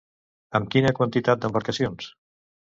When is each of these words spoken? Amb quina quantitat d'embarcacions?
Amb 0.59 0.71
quina 0.77 0.95
quantitat 1.01 1.45
d'embarcacions? 1.45 2.11